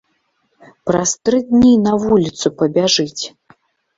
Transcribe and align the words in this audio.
Праз 0.89 1.09
тры 1.27 1.41
дні 1.51 1.73
на 1.83 1.93
вуліцу 2.05 2.47
пабяжыць. 2.61 3.23